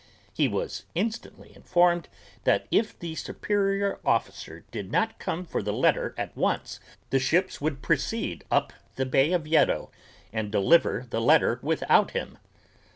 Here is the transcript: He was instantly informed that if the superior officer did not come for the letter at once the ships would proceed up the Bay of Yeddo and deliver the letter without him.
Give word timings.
He 0.33 0.47
was 0.47 0.85
instantly 0.95 1.55
informed 1.55 2.09
that 2.43 2.65
if 2.71 2.97
the 2.97 3.13
superior 3.13 3.99
officer 4.03 4.65
did 4.71 4.91
not 4.91 5.19
come 5.19 5.45
for 5.45 5.61
the 5.61 5.71
letter 5.71 6.15
at 6.17 6.35
once 6.35 6.79
the 7.11 7.19
ships 7.19 7.61
would 7.61 7.83
proceed 7.83 8.43
up 8.49 8.73
the 8.95 9.05
Bay 9.05 9.31
of 9.31 9.45
Yeddo 9.45 9.91
and 10.33 10.51
deliver 10.51 11.05
the 11.07 11.21
letter 11.21 11.59
without 11.61 12.11
him. 12.17 12.39